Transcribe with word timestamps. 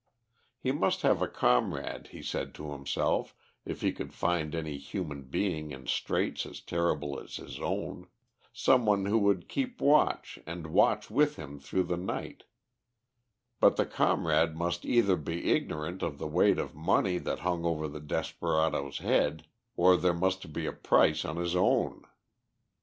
He 0.57 0.71
must 0.71 1.03
have 1.03 1.21
a 1.21 1.27
comrade, 1.27 2.07
he 2.07 2.23
said 2.23 2.55
to 2.55 2.71
himself, 2.71 3.35
if 3.65 3.81
he 3.81 3.91
could 3.91 4.15
find 4.15 4.55
any 4.55 4.79
human 4.79 5.25
being 5.25 5.69
in 5.69 5.85
straits 5.85 6.43
as 6.47 6.59
terrible 6.59 7.19
as 7.19 7.35
his 7.35 7.59
own, 7.59 8.07
some 8.51 8.87
one 8.87 9.05
who 9.05 9.19
would 9.19 9.47
keep 9.47 9.79
watch 9.79 10.39
and 10.47 10.65
watch 10.73 11.11
with 11.11 11.35
him 11.35 11.59
through 11.59 11.83
the 11.83 11.97
night; 11.97 12.45
but 13.59 13.75
the 13.75 13.85
comrade 13.85 14.55
must 14.57 14.85
either 14.85 15.15
be 15.15 15.51
ignorant 15.51 16.01
of 16.01 16.17
the 16.17 16.25
weight 16.27 16.57
of 16.57 16.73
money 16.73 17.19
that 17.19 17.41
hung 17.41 17.63
over 17.63 17.87
the 17.87 17.99
desperado's 18.01 18.97
head, 18.97 19.45
or 19.77 19.95
there 19.97 20.15
must 20.15 20.51
be 20.51 20.65
a 20.65 20.73
price 20.73 21.23
on 21.23 21.35
his 21.37 21.55
own. 21.55 22.03